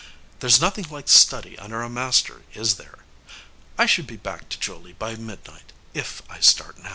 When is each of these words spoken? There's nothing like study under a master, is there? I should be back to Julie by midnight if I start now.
There's 0.39 0.59
nothing 0.59 0.89
like 0.89 1.07
study 1.07 1.59
under 1.59 1.83
a 1.83 1.87
master, 1.87 2.41
is 2.55 2.77
there? 2.77 3.05
I 3.77 3.85
should 3.85 4.07
be 4.07 4.17
back 4.17 4.49
to 4.49 4.59
Julie 4.59 4.93
by 4.93 5.13
midnight 5.13 5.73
if 5.93 6.23
I 6.27 6.39
start 6.39 6.79
now. 6.79 6.89